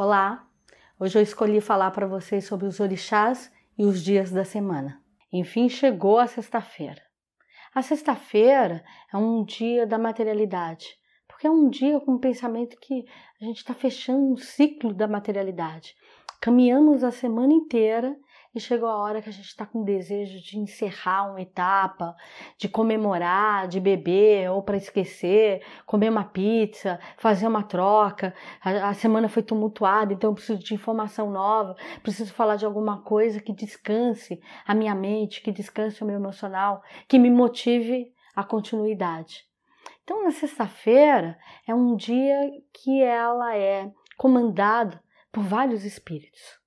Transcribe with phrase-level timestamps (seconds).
[0.00, 0.46] Olá!
[0.96, 5.02] Hoje eu escolhi falar para vocês sobre os orixás e os dias da semana.
[5.32, 7.02] Enfim, chegou a sexta-feira.
[7.74, 10.86] A sexta-feira é um dia da materialidade,
[11.26, 13.04] porque é um dia com um pensamento que
[13.42, 15.96] a gente está fechando um ciclo da materialidade.
[16.40, 18.16] Caminhamos a semana inteira
[18.58, 22.14] e chegou a hora que a gente está com desejo de encerrar uma etapa,
[22.58, 28.34] de comemorar, de beber ou para esquecer, comer uma pizza, fazer uma troca.
[28.60, 33.00] A, a, semana foi tumultuada, então eu preciso de informação nova, preciso falar de alguma
[33.02, 38.42] coisa que descanse a minha mente, que descanse o meu emocional, que me motive a
[38.42, 39.46] continuidade.
[40.02, 42.36] Então, na sexta-feira é um dia
[42.72, 45.00] que ela é comandada
[45.30, 46.58] por vários espíritos.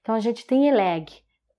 [0.00, 1.12] Então a gente tem Eleg.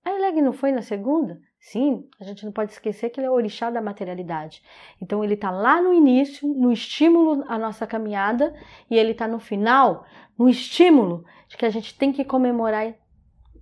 [0.04, 1.40] A Eleg não foi na segunda?
[1.60, 4.64] Sim, a gente não pode esquecer que ele é o orixá da materialidade.
[5.00, 8.54] Então ele está lá no início, no estímulo à nossa caminhada,
[8.90, 10.04] e ele está no final,
[10.38, 12.96] no estímulo de que a gente tem que comemorar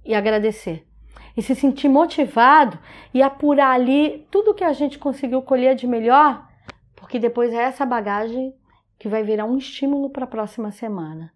[0.05, 0.87] e agradecer.
[1.35, 2.79] E se sentir motivado
[3.13, 6.47] e apurar ali tudo que a gente conseguiu colher de melhor,
[6.95, 8.55] porque depois é essa bagagem
[8.97, 11.33] que vai virar um estímulo para a próxima semana.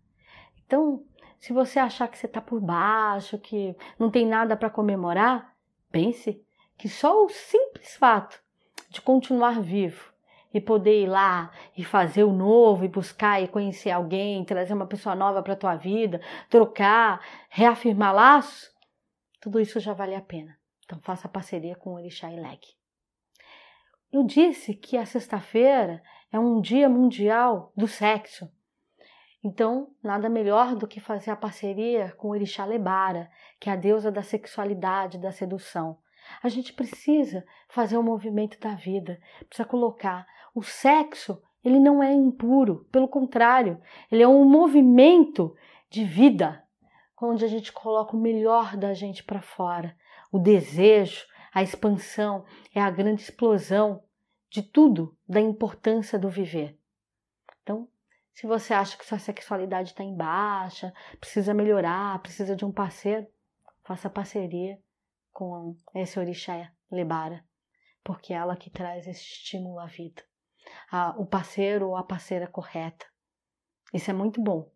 [0.65, 1.03] Então,
[1.43, 5.53] se você achar que você está por baixo, que não tem nada para comemorar,
[5.91, 6.41] pense
[6.77, 8.41] que só o simples fato
[8.89, 10.13] de continuar vivo
[10.53, 14.87] e poder ir lá e fazer o novo e buscar e conhecer alguém, trazer uma
[14.87, 18.73] pessoa nova para a tua vida, trocar, reafirmar laços,
[19.41, 20.57] tudo isso já vale a pena.
[20.85, 22.61] Então faça parceria com o Orixá e Leg.
[24.13, 28.49] Eu disse que a sexta-feira é um dia mundial do sexo.
[29.43, 34.09] Então, nada melhor do que fazer a parceria com Orixá Lebara, que é a deusa
[34.09, 35.97] da sexualidade, da sedução.
[36.41, 42.13] A gente precisa fazer o movimento da vida, precisa colocar o sexo, ele não é
[42.13, 45.53] impuro, pelo contrário, ele é um movimento
[45.89, 46.63] de vida,
[47.21, 49.95] onde a gente coloca o melhor da gente para fora.
[50.31, 54.03] O desejo, a expansão, é a grande explosão
[54.49, 56.77] de tudo, da importância do viver.
[57.61, 57.87] Então,
[58.33, 63.27] se você acha que sua sexualidade está em baixa, precisa melhorar, precisa de um parceiro,
[63.83, 64.79] faça parceria
[65.31, 67.43] com esse orixá Lebara,
[68.03, 70.23] porque é ela que traz esse estímulo à vida.
[71.17, 73.05] o parceiro ou a parceira correta.
[73.93, 74.71] Isso é muito bom,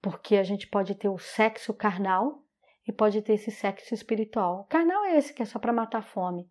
[0.00, 2.44] porque a gente pode ter o sexo carnal
[2.86, 4.60] e pode ter esse sexo espiritual.
[4.60, 6.48] O carnal é esse que é só para matar fome.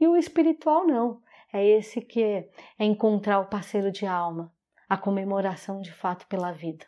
[0.00, 1.22] E o espiritual não.
[1.52, 2.50] É esse que é
[2.80, 4.52] encontrar o parceiro de alma,
[4.88, 6.86] a comemoração de fato pela vida.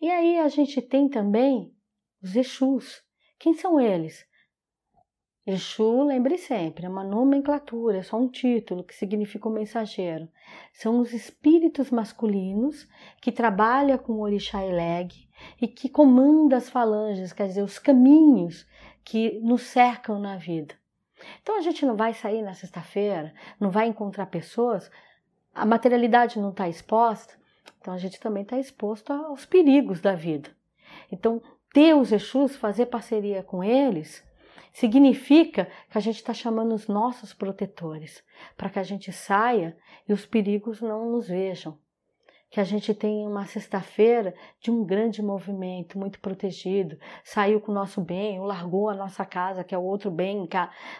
[0.00, 1.74] E aí a gente tem também
[2.22, 3.02] os Exus.
[3.38, 4.26] Quem são eles?
[5.46, 10.28] Exu, lembre sempre, é uma nomenclatura, é só um título que significa o mensageiro.
[10.72, 12.88] São os espíritos masculinos
[13.22, 15.12] que trabalham com o Orixá Eleg
[15.62, 18.66] e que comandam as falanges, quer dizer, os caminhos
[19.04, 20.74] que nos cercam na vida.
[21.40, 24.90] Então a gente não vai sair na sexta-feira, não vai encontrar pessoas
[25.56, 27.34] a materialidade não está exposta,
[27.80, 30.50] então a gente também está exposto aos perigos da vida.
[31.10, 34.22] Então, ter os Exus, fazer parceria com eles,
[34.72, 38.22] significa que a gente está chamando os nossos protetores
[38.56, 41.78] para que a gente saia e os perigos não nos vejam
[42.56, 47.74] que a gente tem uma sexta-feira de um grande movimento, muito protegido, saiu com o
[47.74, 50.48] nosso bem, largou a nossa casa, que é o outro bem,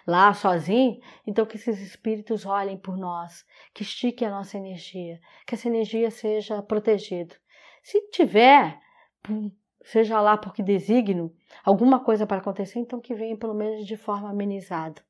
[0.05, 0.99] lá sozinho.
[1.25, 6.11] Então, que esses espíritos olhem por nós, que estique a nossa energia, que essa energia
[6.11, 7.35] seja protegida.
[7.81, 8.79] Se tiver,
[9.83, 11.33] seja lá porque designo,
[11.65, 15.03] alguma coisa para acontecer, então que venha pelo menos de forma amenizada.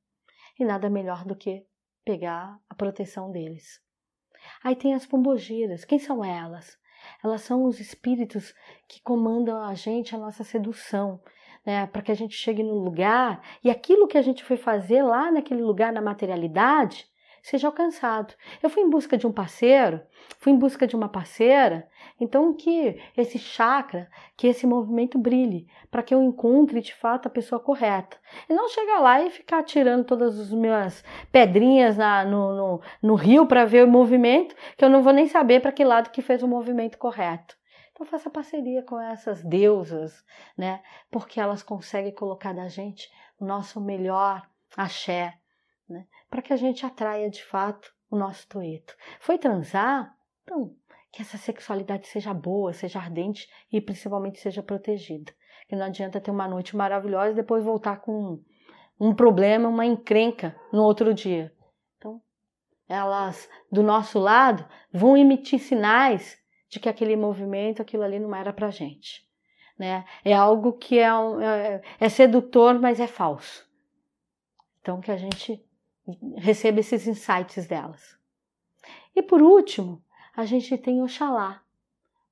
[0.58, 1.68] E nada melhor do que
[2.06, 3.86] pegar a proteção deles.
[4.64, 5.86] Aí tem as pombogiras.
[5.86, 6.78] Quem são elas?
[7.24, 8.54] Elas são os espíritos
[8.88, 11.20] que comandam a gente, a nossa sedução,
[11.66, 11.88] né?
[11.88, 15.32] Para que a gente chegue no lugar e aquilo que a gente foi fazer lá
[15.32, 17.08] naquele lugar, na materialidade,
[17.42, 18.34] seja alcançado.
[18.62, 20.02] Eu fui em busca de um parceiro,
[20.40, 21.88] fui em busca de uma parceira,
[22.20, 27.32] então que esse chakra, que esse movimento brilhe, para que eu encontre de fato a
[27.32, 28.18] pessoa correta.
[28.50, 33.16] E não chegar lá e ficar tirando todas as minhas pedrinhas na, no, no, no
[33.16, 36.22] rio para ver o movimento, que eu não vou nem saber para que lado que
[36.22, 37.56] fez o movimento correto.
[37.98, 40.24] Então faça parceria com essas deusas,
[40.56, 40.84] né?
[41.10, 43.10] Porque elas conseguem colocar da gente
[43.40, 45.34] o nosso melhor axé,
[45.90, 46.06] né?
[46.30, 48.96] para que a gente atraia de fato o nosso toeto.
[49.20, 50.16] Foi transar?
[50.44, 50.76] Então,
[51.12, 55.34] que essa sexualidade seja boa, seja ardente e principalmente seja protegida.
[55.68, 58.42] Que não adianta ter uma noite maravilhosa e depois voltar com
[59.00, 61.54] um problema, uma encrenca no outro dia.
[61.98, 62.22] Então,
[62.88, 66.38] elas do nosso lado vão emitir sinais
[66.70, 69.26] de que aquele movimento, aquilo ali não era pra gente.
[69.78, 70.06] Né?
[70.24, 73.68] É algo que é, um, é, é sedutor, mas é falso.
[74.82, 75.64] Então, que a gente
[76.38, 78.18] receba esses insights delas.
[79.16, 80.02] E por último,
[80.36, 81.62] a gente tem Oxalá.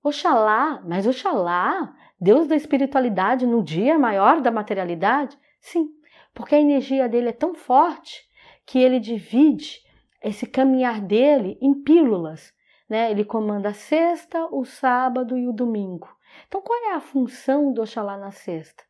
[0.03, 5.37] Oxalá, mas Oxalá, Deus da espiritualidade no dia maior da materialidade?
[5.59, 5.89] Sim,
[6.33, 8.23] porque a energia dele é tão forte
[8.65, 9.81] que ele divide
[10.21, 12.53] esse caminhar dele em pílulas.
[12.89, 13.09] Né?
[13.09, 16.07] Ele comanda a sexta, o sábado e o domingo.
[16.47, 18.83] Então, qual é a função do Oxalá na sexta?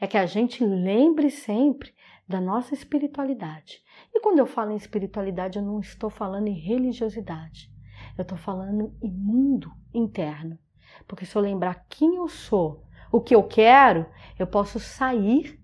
[0.00, 1.94] É que a gente lembre sempre
[2.28, 3.82] da nossa espiritualidade.
[4.14, 7.70] E quando eu falo em espiritualidade, eu não estou falando em religiosidade.
[8.18, 10.58] Eu estou falando em mundo interno.
[11.06, 12.82] Porque se eu lembrar quem eu sou,
[13.12, 14.06] o que eu quero,
[14.38, 15.60] eu posso sair,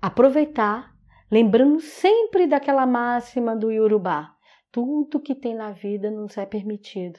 [0.00, 0.94] aproveitar,
[1.30, 4.34] lembrando sempre daquela máxima do Yorubá:
[4.72, 7.18] tudo que tem na vida nos é permitido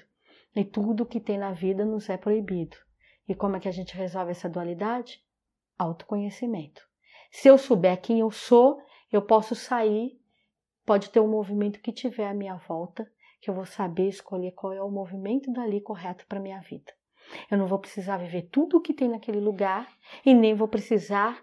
[0.55, 2.77] e tudo que tem na vida nos é proibido.
[3.27, 5.23] E como é que a gente resolve essa dualidade?
[5.77, 6.90] Autoconhecimento.
[7.31, 8.77] Se eu souber quem eu sou,
[9.09, 10.19] eu posso sair,
[10.85, 14.73] pode ter um movimento que tiver à minha volta, que eu vou saber escolher qual
[14.73, 16.91] é o movimento dali correto para minha vida.
[17.49, 19.89] Eu não vou precisar viver tudo o que tem naquele lugar
[20.25, 21.41] e nem vou precisar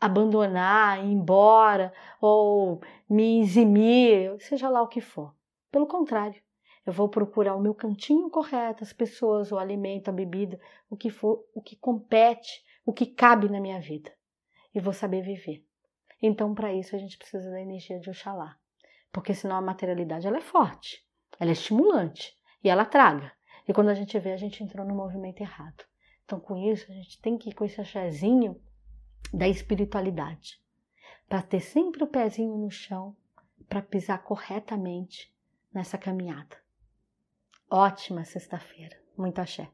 [0.00, 5.34] abandonar, ir embora ou me eximir, seja lá o que for.
[5.72, 6.40] Pelo contrário,
[6.86, 11.10] eu vou procurar o meu cantinho correto, as pessoas, o alimento, a bebida, o que
[11.10, 14.12] for, o que compete, o que cabe na minha vida
[14.74, 15.64] e vou saber viver.
[16.20, 18.56] Então, para isso, a gente precisa da energia de Oxalá.
[19.12, 21.06] Porque senão a materialidade ela é forte,
[21.38, 23.32] ela é estimulante e ela traga.
[23.68, 25.84] E quando a gente vê, a gente entrou no movimento errado.
[26.24, 28.60] Então, com isso, a gente tem que ir com esse achazinho
[29.32, 30.60] da espiritualidade.
[31.28, 33.16] Para ter sempre o pezinho no chão,
[33.68, 35.32] para pisar corretamente
[35.72, 36.56] nessa caminhada.
[37.70, 38.96] Ótima sexta-feira.
[39.16, 39.70] Muito axé.